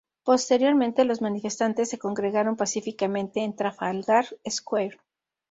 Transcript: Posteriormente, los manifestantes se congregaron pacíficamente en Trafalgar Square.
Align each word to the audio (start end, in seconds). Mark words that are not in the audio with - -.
Posteriormente, 0.23 1.05
los 1.05 1.21
manifestantes 1.21 1.87
se 1.89 1.99
congregaron 1.99 2.55
pacíficamente 2.55 3.41
en 3.41 3.55
Trafalgar 3.55 4.25
Square. 4.49 4.97